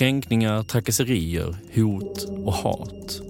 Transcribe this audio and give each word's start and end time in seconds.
Kränkningar, 0.00 0.62
trakasserier, 0.62 1.56
hot 1.74 2.24
och 2.44 2.52
hat. 2.52 3.20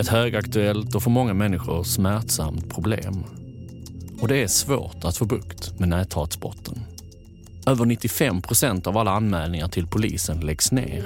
Ett 0.00 0.08
högaktuellt 0.08 0.94
och 0.94 1.02
för 1.02 1.10
många 1.10 1.34
människor 1.34 1.82
smärtsamt 1.82 2.74
problem. 2.74 3.24
Och 4.20 4.28
det 4.28 4.42
är 4.42 4.46
svårt 4.46 5.04
att 5.04 5.16
få 5.16 5.24
bukt 5.24 5.78
med 5.78 5.88
näthatsbrotten. 5.88 6.78
Över 7.66 7.84
95 7.86 8.42
procent 8.42 8.86
av 8.86 8.98
alla 8.98 9.10
anmälningar 9.10 9.68
till 9.68 9.86
polisen 9.86 10.40
läggs 10.40 10.72
ner. 10.72 11.04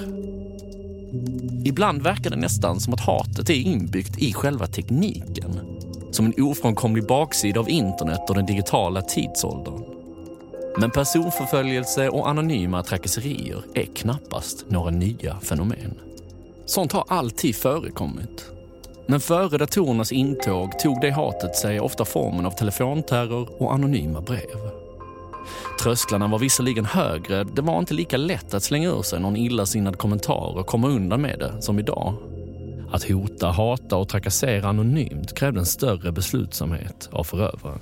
Ibland 1.65 2.03
verkar 2.03 2.31
det 2.31 2.37
nästan 2.37 2.81
som 2.81 2.95
att 2.95 3.07
hatet 3.07 3.51
är 3.51 3.55
inbyggt 3.55 4.19
i 4.19 4.33
själva 4.33 4.67
tekniken. 4.67 5.61
Som 6.11 6.27
en 6.27 6.43
ofrånkomlig 6.43 7.07
baksida 7.07 7.61
av 7.61 7.69
internet 7.69 8.21
och 8.29 8.35
den 8.35 8.47
digitala 8.47 9.03
tidsåldern. 9.03 10.02
Men 10.77 10.91
personförföljelse 10.91 12.09
och 12.09 12.29
anonyma 12.29 12.83
trakasserier 12.83 13.63
är 13.75 13.85
knappast 13.85 14.65
några 14.69 14.91
nya 14.91 15.41
fenomen. 15.41 15.95
Sånt 16.67 16.93
har 16.93 17.05
alltid 17.09 17.57
förekommit. 17.57 18.51
Men 19.07 19.21
före 19.21 19.59
datorernas 19.59 20.13
intåg 20.13 20.79
tog 20.79 21.01
det 21.01 21.11
hatet 21.11 21.57
sig 21.57 21.81
ofta 21.81 22.05
formen 22.05 22.47
av 22.47 22.51
telefonterror 22.51 23.63
och 23.63 23.75
anonyma 23.75 24.21
brev. 24.21 24.71
Trösklarna 25.83 26.27
var 26.27 26.39
visserligen 26.39 26.85
högre, 26.85 27.45
det 27.45 27.63
var 27.63 27.79
inte 27.79 27.95
lika 27.95 28.17
lätt 28.17 28.55
att 28.55 28.63
slänga 28.63 28.89
ur 28.89 29.03
sig 29.03 29.21
någon 29.21 29.37
illasinnad 29.37 29.99
kommentar 29.99 30.59
och 30.59 30.67
komma 30.67 30.89
undan 30.89 31.23
med 31.23 31.39
det 31.39 31.63
som 31.63 31.79
idag. 31.79 32.15
Att 32.93 33.05
hota, 33.05 33.51
hata 33.51 33.97
och 33.97 34.09
trakassera 34.09 34.69
anonymt 34.69 35.35
krävde 35.35 35.61
en 35.61 35.67
större 35.67 36.13
beslutsamhet 36.13 37.09
av 37.13 37.25
förövaren. 37.25 37.79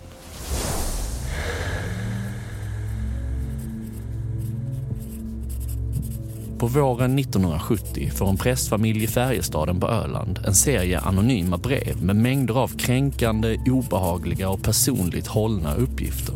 På 6.61 6.67
våren 6.67 7.19
1970 7.19 8.11
får 8.11 8.29
en 8.29 8.37
prästfamilj 8.37 9.05
i 9.05 9.07
Färjestaden 9.07 9.81
på 9.81 9.89
Öland 9.89 10.41
en 10.47 10.55
serie 10.55 11.01
anonyma 11.01 11.59
brev 11.59 12.03
med 12.03 12.17
mängder 12.17 12.55
av 12.55 12.69
kränkande, 12.69 13.59
obehagliga 13.67 14.49
och 14.49 14.63
personligt 14.63 15.27
hållna 15.27 15.75
uppgifter. 15.75 16.35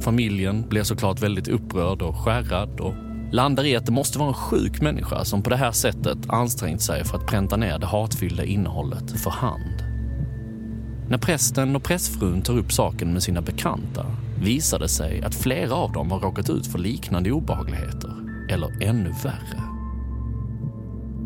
Familjen 0.00 0.68
blir 0.68 0.82
såklart 0.82 1.22
väldigt 1.22 1.48
upprörd 1.48 2.02
och 2.02 2.16
skärrad 2.16 2.80
och 2.80 2.94
landar 3.32 3.64
i 3.64 3.76
att 3.76 3.86
det 3.86 3.92
måste 3.92 4.18
vara 4.18 4.28
en 4.28 4.34
sjuk 4.34 4.80
människa 4.80 5.24
som 5.24 5.42
på 5.42 5.50
det 5.50 5.56
här 5.56 5.72
sättet 5.72 6.18
ansträngt 6.28 6.82
sig 6.82 7.04
för 7.04 7.18
att 7.18 7.26
pränta 7.26 7.56
ner 7.56 7.78
det 7.78 7.86
hatfyllda 7.86 8.44
innehållet 8.44 9.20
för 9.20 9.30
hand. 9.30 9.67
När 11.10 11.18
prästen 11.18 11.76
och 11.76 11.82
prästfrun 11.82 12.42
tar 12.42 12.58
upp 12.58 12.72
saken 12.72 13.12
med 13.12 13.22
sina 13.22 13.40
bekanta 13.40 14.06
visar 14.42 14.78
det 14.78 14.88
sig 14.88 15.22
att 15.22 15.34
flera 15.34 15.74
av 15.74 15.92
dem 15.92 16.10
har 16.10 16.20
råkat 16.20 16.50
ut 16.50 16.66
för 16.66 16.78
liknande 16.78 17.32
obehagligheter, 17.32 18.14
eller 18.50 18.82
ännu 18.82 19.14
värre. 19.24 19.62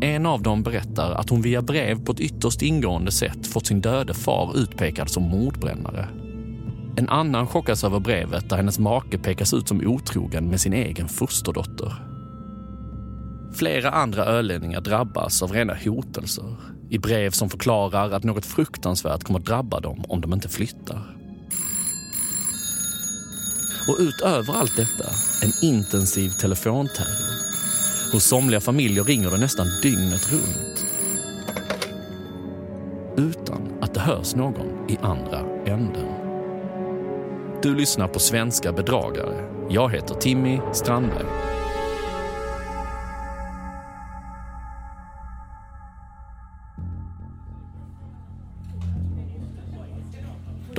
En 0.01 0.25
av 0.25 0.41
dem 0.41 0.63
berättar 0.63 1.11
att 1.11 1.29
hon 1.29 1.41
via 1.41 1.61
brev 1.61 2.03
på 2.05 2.11
ett 2.11 2.19
ytterst 2.19 2.61
ingående 2.61 3.11
sätt 3.11 3.47
fått 3.47 3.65
sin 3.65 3.81
döde 3.81 4.13
far 4.13 4.57
utpekad 4.57 5.09
som 5.09 5.23
mordbrännare. 5.23 6.07
En 6.97 7.09
annan 7.09 7.47
chockas 7.47 7.83
över 7.83 7.99
brevet 7.99 8.49
där 8.49 8.57
hennes 8.57 8.79
make 8.79 9.17
pekas 9.17 9.53
ut 9.53 9.67
som 9.67 9.87
otrogen 9.87 10.49
med 10.49 10.61
sin 10.61 10.73
egen 10.73 11.07
fosterdotter. 11.07 11.93
Flera 13.53 13.91
andra 13.91 14.25
ölänningar 14.25 14.81
drabbas 14.81 15.43
av 15.43 15.51
rena 15.51 15.73
hotelser 15.85 16.55
i 16.93 16.99
brev 16.99 17.31
som 17.31 17.49
förklarar 17.49 18.11
att 18.11 18.23
något 18.23 18.45
fruktansvärt 18.45 19.23
kommer 19.23 19.39
att 19.39 19.45
drabba 19.45 19.79
dem 19.79 20.05
om 20.07 20.21
de 20.21 20.33
inte 20.33 20.49
flyttar. 20.49 21.15
Och 23.87 23.97
utöver 23.99 24.53
allt 24.53 24.75
detta, 24.75 25.09
en 25.41 25.51
intensiv 25.61 26.29
telefonterror. 26.29 27.33
Hos 28.11 28.23
somliga 28.23 28.61
familjer 28.61 29.03
ringer 29.03 29.31
det 29.31 29.37
nästan 29.37 29.67
dygnet 29.81 30.31
runt. 30.31 30.85
Utan 33.17 33.73
att 33.81 33.93
det 33.93 33.99
hörs 33.99 34.35
någon 34.35 34.89
i 34.89 34.97
andra 35.01 35.39
änden. 35.65 36.07
Du 37.61 37.75
lyssnar 37.75 38.07
på 38.07 38.19
Svenska 38.19 38.71
bedragare. 38.71 39.49
Jag 39.69 39.89
heter 39.91 40.15
Timmy 40.15 40.59
Strandberg. 40.73 41.52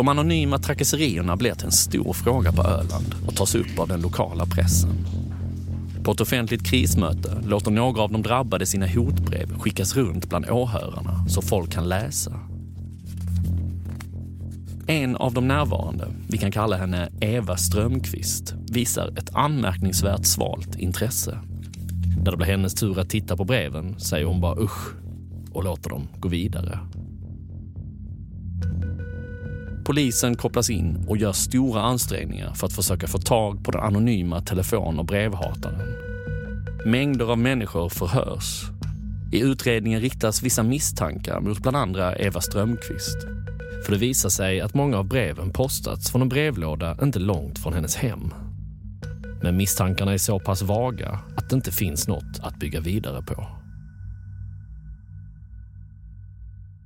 De 0.04 0.09
anonyma 0.09 0.59
trakasserierna 0.59 1.37
blir 1.37 1.54
till 1.54 1.66
en 1.66 1.72
stor 1.72 2.12
fråga 2.12 2.53
på 2.53 2.62
Öland 2.62 3.15
och 3.26 3.37
tas 3.37 3.54
upp 3.54 3.78
av 3.78 3.88
den 3.88 4.00
lokala 4.00 4.47
pressen. 4.47 5.06
På 6.03 6.12
ett 6.12 6.20
offentligt 6.20 6.66
krismöte 6.66 7.42
låter 7.47 7.70
några 7.70 8.03
av 8.03 8.12
de 8.12 8.22
drabbade 8.22 8.66
sina 8.66 8.87
hotbrev 8.87 9.59
skickas 9.59 9.97
runt 9.97 10.28
bland 10.28 10.50
åhörarna 10.50 11.26
så 11.28 11.43
folk 11.43 11.72
kan 11.72 11.88
läsa. 11.88 12.41
En 14.87 15.16
av 15.16 15.34
de 15.34 15.48
närvarande, 15.48 16.09
vi 16.28 16.38
kan 16.38 16.53
kalla 16.53 16.76
henne 16.76 17.09
Eva 17.20 17.56
Strömqvist, 17.56 18.54
visar 18.72 19.19
ett 19.19 19.34
anmärkningsvärt 19.34 20.26
svalt 20.26 20.78
intresse. 20.78 21.38
När 22.25 22.31
det 22.31 22.37
blir 22.37 22.47
hennes 22.47 22.75
tur 22.75 22.98
att 22.98 23.10
titta 23.10 23.37
på 23.37 23.44
breven 23.44 24.00
säger 24.00 24.26
hon 24.26 24.41
bara 24.41 24.62
usch 24.62 24.94
och 25.53 25.64
låter 25.64 25.91
dem 25.91 26.09
gå 26.19 26.28
vidare. 26.28 26.78
Polisen 29.84 30.36
kopplas 30.36 30.70
in 30.70 31.04
och 31.08 31.16
gör 31.16 31.32
stora 31.32 31.82
ansträngningar 31.82 32.54
för 32.54 32.66
att 32.66 32.72
försöka 32.72 33.06
få 33.06 33.18
tag 33.18 33.64
på 33.64 33.70
den 33.70 33.80
anonyma 33.80 34.40
telefon 34.40 34.98
och 34.98 35.04
brevhataren. 35.04 35.80
Mängder 36.84 37.24
av 37.24 37.38
människor 37.38 37.88
förhörs. 37.88 38.62
I 39.32 39.40
utredningen 39.40 40.00
riktas 40.00 40.42
vissa 40.42 40.62
misstankar 40.62 41.40
mot 41.40 41.58
bland 41.58 41.76
andra 41.76 42.16
Eva 42.16 42.40
Strömqvist. 42.40 43.16
För 43.84 43.92
det 43.92 43.98
visar 43.98 44.28
sig 44.28 44.60
att 44.60 44.74
många 44.74 44.98
av 44.98 45.04
breven 45.04 45.50
postats 45.50 46.10
från 46.10 46.22
en 46.22 46.28
brevlåda 46.28 46.96
inte 47.02 47.18
långt 47.18 47.58
från 47.58 47.72
hennes 47.72 47.96
hem. 47.96 48.34
Men 49.42 49.56
misstankarna 49.56 50.12
är 50.12 50.18
så 50.18 50.40
pass 50.40 50.62
vaga 50.62 51.18
att 51.36 51.50
det 51.50 51.56
inte 51.56 51.72
finns 51.72 52.08
något 52.08 52.40
att 52.42 52.56
bygga 52.56 52.80
vidare 52.80 53.22
på. 53.22 53.63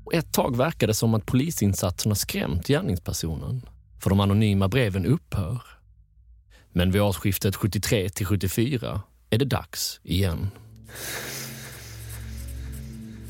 Och 0.08 0.14
ett 0.14 0.32
tag 0.32 0.56
verkar 0.56 0.86
det 0.86 0.94
som 0.94 1.14
att 1.14 1.26
polisinsatserna 1.26 2.14
skrämt 2.14 2.66
gärningspersonen, 2.66 3.62
för 3.98 4.10
de 4.10 4.20
anonyma 4.20 4.68
breven 4.68 5.06
upphör. 5.06 5.62
Men 6.72 6.90
vid 6.90 7.02
årsskiftet 7.02 7.56
73 7.56 8.08
till 8.08 8.26
74 8.26 9.00
är 9.30 9.38
det 9.38 9.44
dags 9.44 10.00
igen. 10.02 10.50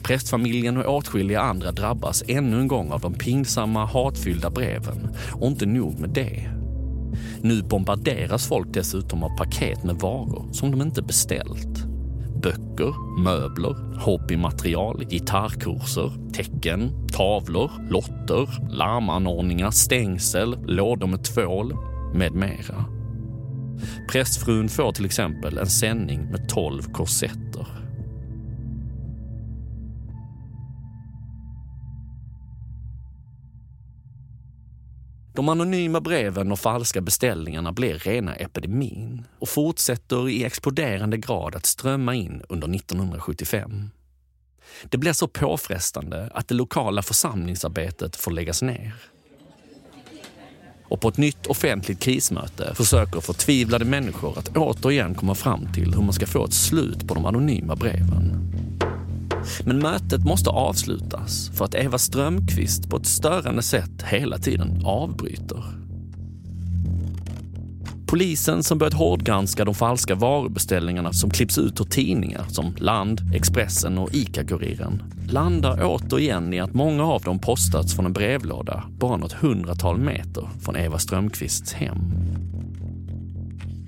Prästfamiljen 0.02 0.76
och 0.76 0.96
åtskilliga 0.96 1.40
andra 1.40 1.72
drabbas 1.72 2.22
ännu 2.28 2.60
en 2.60 2.68
gång 2.68 2.92
av 2.92 3.00
de 3.00 3.14
pinsamma, 3.14 3.84
hatfyllda 3.84 4.50
breven. 4.50 5.16
Och 5.32 5.46
inte 5.46 5.66
nog 5.66 5.98
med 5.98 6.10
det. 6.10 6.50
Nu 7.40 7.62
bombarderas 7.62 8.48
folk 8.48 8.68
dessutom 8.70 9.22
av 9.22 9.36
paket 9.36 9.84
med 9.84 9.96
varor 9.96 10.52
som 10.52 10.70
de 10.70 10.82
inte 10.82 11.02
beställt. 11.02 11.87
Böcker, 12.42 13.20
möbler, 13.22 14.00
hobbymaterial, 14.00 15.04
gitarrkurser, 15.04 16.32
tecken, 16.32 17.08
tavlor, 17.12 17.70
lotter, 17.90 18.48
larmanordningar, 18.70 19.70
stängsel, 19.70 20.56
lådor 20.66 21.06
med 21.06 21.24
tvål 21.24 21.74
med 22.14 22.32
mera. 22.32 22.84
Prästfrun 24.12 24.68
får 24.68 24.92
till 24.92 25.04
exempel 25.04 25.58
en 25.58 25.66
sändning 25.66 26.30
med 26.30 26.48
12 26.48 26.82
korsetter. 26.82 27.77
De 35.38 35.48
anonyma 35.48 36.00
breven 36.00 36.52
och 36.52 36.58
falska 36.58 37.00
beställningarna 37.00 37.72
blir 37.72 37.98
rena 37.98 38.34
epidemin 38.34 39.24
och 39.38 39.48
fortsätter 39.48 40.28
i 40.28 40.44
exploderande 40.44 41.16
grad 41.16 41.54
att 41.54 41.66
strömma 41.66 42.14
in 42.14 42.42
under 42.48 42.74
1975. 42.74 43.90
Det 44.84 44.98
blir 44.98 45.12
så 45.12 45.28
påfrestande 45.28 46.30
att 46.34 46.48
det 46.48 46.54
lokala 46.54 47.02
församlingsarbetet 47.02 48.16
får 48.16 48.30
läggas 48.30 48.62
ner. 48.62 48.94
Och 50.88 51.00
på 51.00 51.08
ett 51.08 51.16
nytt 51.16 51.46
offentligt 51.46 52.00
krismöte 52.00 52.74
försöker 52.74 53.20
förtvivlade 53.20 53.84
människor 53.84 54.38
att 54.38 54.56
återigen 54.56 55.14
komma 55.14 55.34
fram 55.34 55.72
till 55.72 55.94
hur 55.94 56.02
man 56.02 56.12
ska 56.12 56.26
få 56.26 56.44
ett 56.44 56.54
slut 56.54 57.08
på 57.08 57.14
de 57.14 57.26
anonyma 57.26 57.76
breven. 57.76 58.48
Men 59.64 59.78
mötet 59.78 60.24
måste 60.24 60.50
avslutas 60.50 61.50
för 61.54 61.64
att 61.64 61.74
Eva 61.74 61.98
Strömqvist 61.98 62.90
på 62.90 62.96
ett 62.96 63.06
störande 63.06 63.62
sätt 63.62 64.02
hela 64.02 64.38
tiden 64.38 64.82
avbryter. 64.84 65.64
Polisen 68.08 68.62
som 68.62 68.78
börjat 68.78 68.94
hårdgranska 68.94 69.64
de 69.64 69.74
falska 69.74 70.14
varubeställningarna 70.14 71.12
som 71.12 71.30
klipps 71.30 71.58
ut 71.58 71.80
ur 71.80 71.84
tidningar 71.84 72.44
som 72.48 72.74
Land, 72.78 73.20
Expressen 73.34 73.98
och 73.98 74.14
ICA-Kuriren 74.14 75.02
landar 75.30 75.80
återigen 75.84 76.54
i 76.54 76.60
att 76.60 76.74
många 76.74 77.04
av 77.04 77.22
dem 77.22 77.38
postats 77.38 77.94
från 77.94 78.06
en 78.06 78.12
brevlåda 78.12 78.84
bara 78.98 79.16
något 79.16 79.32
hundratal 79.32 79.98
meter 79.98 80.48
från 80.60 80.76
Eva 80.76 80.98
Strömqvists 80.98 81.72
hem. 81.72 81.98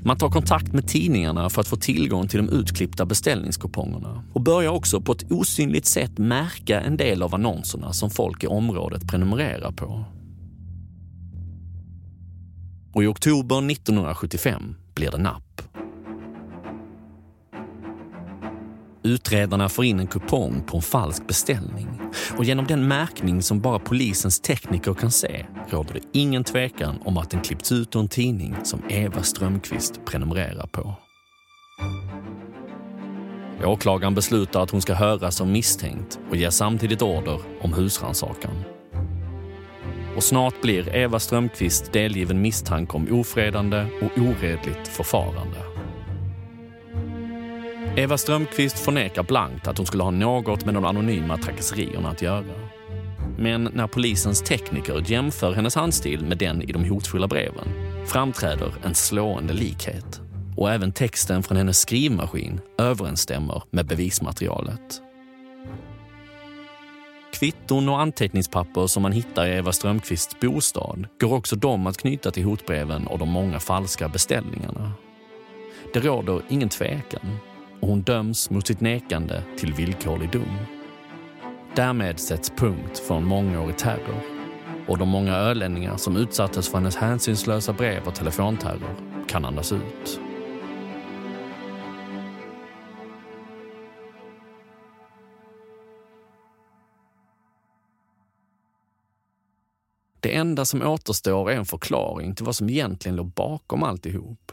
Man 0.05 0.17
tar 0.17 0.29
kontakt 0.29 0.73
med 0.73 0.89
tidningarna 0.89 1.51
för 1.51 1.61
att 1.61 1.69
få 1.69 1.77
tillgång 1.77 2.29
till 2.29 2.47
de 2.47 2.49
utklippta 2.49 3.07
beställningskupongerna 3.07 4.25
och 4.33 4.41
börjar 4.41 4.71
också 4.71 5.01
på 5.01 5.13
ett 5.13 5.33
osynligt 5.33 5.87
sätt 5.87 6.19
märka 6.19 6.81
en 6.81 6.97
del 6.97 7.23
av 7.23 7.35
annonserna 7.35 7.93
som 7.93 8.11
folk 8.11 8.45
i 8.45 8.47
området 8.47 9.09
prenumererar 9.09 9.73
på. 9.73 10.05
Och 12.93 13.05
i 13.05 13.07
oktober 13.07 13.71
1975 13.71 14.77
blir 14.95 15.11
det 15.11 15.19
napp. 15.19 15.50
Utredarna 19.03 19.69
får 19.69 19.85
in 19.85 20.01
en 20.01 20.07
kupong 20.07 20.63
på 20.67 20.77
en 20.77 20.83
falsk 20.83 21.27
beställning 21.27 22.01
och 22.39 22.45
genom 22.45 22.67
den 22.67 22.89
märkning 22.89 23.43
som 23.43 23.61
bara 23.61 23.79
polisens 23.79 24.41
tekniker 24.41 24.95
kan 24.95 25.11
se 25.11 25.47
råder 25.69 25.95
det 25.95 26.01
ingen 26.13 26.45
tvekan 26.45 26.99
om 27.05 27.17
att 27.17 27.31
den 27.31 27.41
klippts 27.41 27.73
ut 27.73 27.97
ur 27.97 28.01
en 28.01 28.09
tidning 28.09 28.57
som 28.63 28.83
Eva 28.89 29.23
Strömqvist 29.23 30.05
prenumererar 30.05 30.67
på. 30.67 30.95
Åklagaren 33.65 34.15
beslutar 34.15 34.63
att 34.63 34.71
hon 34.71 34.83
ska 34.83 34.95
höras 34.95 35.37
som 35.37 35.53
misstänkt 35.53 36.19
och 36.31 36.37
ger 36.37 36.51
samtidigt 36.51 37.03
order 37.03 37.41
om 37.61 37.73
husrannsakan. 37.73 38.63
Och 40.17 40.23
snart 40.23 40.63
blir 40.63 40.97
Eva 40.97 41.19
Strömqvist 41.19 41.93
delgiven 41.93 42.41
misstanke 42.41 42.97
om 42.97 43.21
ofredande 43.21 43.87
och 44.03 44.19
oredligt 44.19 44.89
förfarande. 44.89 45.80
Eva 47.97 48.19
Strömqvist 48.19 48.79
förnekar 48.79 49.23
blankt 49.23 49.69
att 49.69 49.79
hon 49.79 49.87
skulle 49.87 50.03
ha 50.03 50.11
något 50.11 50.65
med 50.65 50.75
de 50.75 50.85
anonyma 50.85 51.37
trakasserierna 51.37 52.09
att 52.11 52.23
göra. 52.23 52.45
Men 53.39 53.65
när 53.75 53.87
polisens 53.87 54.43
tekniker 54.43 55.05
jämför 55.07 55.53
hennes 55.53 55.75
handstil 55.75 56.25
med 56.25 56.39
den 56.39 56.63
i 56.63 56.73
de 56.73 56.85
hotfulla 56.85 57.27
breven 57.27 57.69
framträder 58.07 58.75
en 58.85 58.95
slående 58.95 59.53
likhet. 59.53 60.21
Och 60.57 60.71
även 60.71 60.93
texten 60.93 61.43
från 61.43 61.57
hennes 61.57 61.81
skrivmaskin 61.81 62.61
överensstämmer 62.79 63.63
med 63.71 63.87
bevismaterialet. 63.87 65.03
Kvitton 67.33 67.89
och 67.89 68.01
anteckningspapper 68.01 68.87
som 68.87 69.03
man 69.03 69.13
hittar 69.13 69.47
i 69.47 69.51
Eva 69.51 69.73
Strömqvists 69.73 70.41
bostad 70.41 71.07
går 71.21 71.35
också 71.35 71.57
de 71.57 71.87
att 71.87 71.99
knyta 71.99 72.31
till 72.31 72.45
hotbreven 72.45 73.07
och 73.07 73.19
de 73.19 73.29
många 73.29 73.61
falska 73.61 74.09
beställningarna. 74.09 74.93
Det 75.93 76.01
råder 76.01 76.43
ingen 76.49 76.69
tvekan 76.69 77.41
och 77.81 77.89
hon 77.89 78.03
döms 78.03 78.51
mot 78.51 78.67
sitt 78.67 78.81
nekande 78.81 79.43
till 79.59 79.75
villkorlig 79.75 80.31
dom. 80.31 80.59
Därmed 81.75 82.21
sätts 82.21 82.51
punkt 82.51 82.99
för 82.99 83.15
en 83.15 83.25
mångårig 83.25 83.79
terror 83.79 84.23
och 84.89 84.99
de 84.99 85.09
många 85.09 85.35
ölänningar 85.37 85.97
som 85.97 86.17
utsattes 86.17 86.69
för 86.69 86.79
hennes 86.79 86.97
hänsynslösa 86.97 87.73
brev 87.73 88.07
och 88.07 88.15
telefonterror 88.15 89.25
kan 89.29 89.45
andas 89.45 89.73
ut. 89.73 90.21
Det 100.21 100.37
enda 100.37 100.65
som 100.65 100.83
återstår 100.83 101.51
är 101.51 101.57
en 101.57 101.65
förklaring 101.65 102.35
till 102.35 102.45
vad 102.45 102.57
som 102.57 102.71
egentligen 102.71 103.17
låg 103.17 103.27
bakom 103.27 103.83
alltihop. 103.83 104.53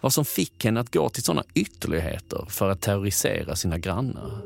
Vad 0.00 0.12
som 0.12 0.24
fick 0.24 0.64
henne 0.64 0.80
att 0.80 0.94
gå 0.94 1.08
till 1.08 1.22
sådana 1.22 1.44
ytterligheter 1.54 2.44
för 2.48 2.70
att 2.70 2.80
terrorisera 2.80 3.56
sina 3.56 3.78
grannar. 3.78 4.42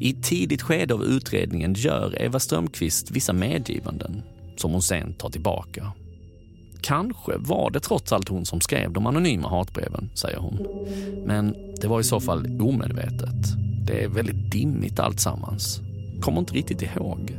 I 0.00 0.10
ett 0.10 0.22
tidigt 0.22 0.62
skede 0.62 0.94
av 0.94 1.04
utredningen 1.04 1.74
gör 1.74 2.22
Eva 2.22 2.40
Strömqvist 2.40 3.10
vissa 3.10 3.32
medgivanden 3.32 4.22
som 4.56 4.72
hon 4.72 4.82
sen 4.82 5.14
tar 5.14 5.30
tillbaka. 5.30 5.92
Kanske 6.80 7.32
var 7.36 7.70
det 7.70 7.80
trots 7.80 8.12
allt 8.12 8.28
hon 8.28 8.46
som 8.46 8.60
skrev 8.60 8.92
de 8.92 9.06
anonyma 9.06 9.48
hatbreven, 9.48 10.10
säger 10.14 10.38
hon. 10.38 10.66
Men 11.26 11.56
det 11.80 11.88
var 11.88 12.00
i 12.00 12.04
så 12.04 12.20
fall 12.20 12.60
omedvetet. 12.60 13.46
Det 13.86 14.04
är 14.04 14.08
väldigt 14.08 14.52
dimmigt 14.52 14.98
alltsammans. 14.98 15.80
Kommer 16.20 16.38
inte 16.38 16.54
riktigt 16.54 16.82
ihåg. 16.82 17.36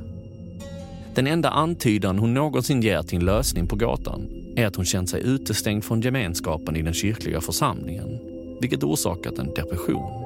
Den 1.15 1.27
enda 1.27 1.49
antydan 1.49 2.19
hon 2.19 2.33
någonsin 2.33 2.81
ger 2.81 3.01
till 3.01 3.19
en 3.19 3.25
lösning 3.25 3.67
på 3.67 3.75
gatan 3.75 4.42
är 4.55 4.67
att 4.67 4.75
hon 4.75 4.85
känt 4.85 5.09
sig 5.09 5.21
utestängd 5.23 5.83
från 5.83 6.01
gemenskapen 6.01 6.75
i 6.75 6.81
den 6.81 6.93
kyrkliga 6.93 7.41
församlingen, 7.41 8.19
vilket 8.61 8.83
orsakat 8.83 9.39
en 9.39 9.53
depression. 9.53 10.23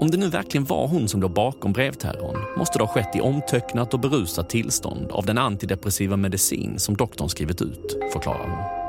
Om 0.00 0.10
det 0.10 0.16
nu 0.16 0.28
verkligen 0.28 0.64
var 0.64 0.88
hon 0.88 1.08
som 1.08 1.20
låg 1.20 1.30
bakom 1.30 1.72
brevterrorn 1.72 2.58
måste 2.58 2.78
det 2.78 2.84
ha 2.84 2.92
skett 2.92 3.16
i 3.16 3.20
omtöcknat 3.20 3.94
och 3.94 4.00
berusat 4.00 4.48
tillstånd 4.48 5.10
av 5.10 5.26
den 5.26 5.38
antidepressiva 5.38 6.16
medicin 6.16 6.78
som 6.78 6.96
doktorn 6.96 7.28
skrivit 7.28 7.62
ut, 7.62 7.96
förklarar 8.12 8.48
hon. 8.48 8.82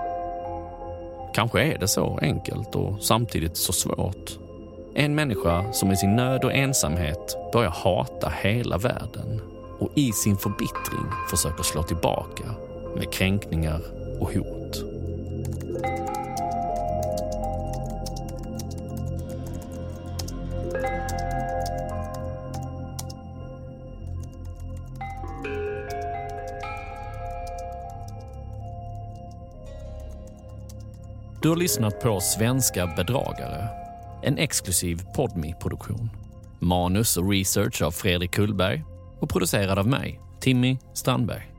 Kanske 1.33 1.63
är 1.63 1.79
det 1.79 1.87
så 1.87 2.19
enkelt 2.21 2.75
och 2.75 3.03
samtidigt 3.03 3.57
så 3.57 3.73
svårt. 3.73 4.39
En 4.95 5.15
människa 5.15 5.73
som 5.73 5.91
i 5.91 5.97
sin 5.97 6.15
nöd 6.15 6.43
och 6.43 6.53
ensamhet 6.53 7.37
börjar 7.53 7.71
hata 7.71 8.33
hela 8.41 8.77
världen 8.77 9.41
och 9.79 9.91
i 9.95 10.11
sin 10.11 10.37
förbittring 10.37 11.05
försöker 11.29 11.63
slå 11.63 11.83
tillbaka 11.83 12.43
med 12.95 13.13
kränkningar 13.13 13.81
och 14.19 14.33
hot. 14.33 14.83
Du 31.41 31.49
har 31.49 31.55
lyssnat 31.55 31.99
på 32.01 32.19
Svenska 32.19 32.87
bedragare, 32.87 33.67
en 34.23 34.37
exklusiv 34.37 35.01
podmi 35.15 35.55
produktion 35.61 36.09
Manus 36.63 37.17
och 37.17 37.29
research 37.29 37.81
av 37.81 37.91
Fredrik 37.91 38.31
Kullberg 38.31 38.83
och 39.19 39.29
producerad 39.29 39.79
av 39.79 39.87
mig, 39.87 40.19
Timmy 40.39 40.77
Strandberg. 40.93 41.52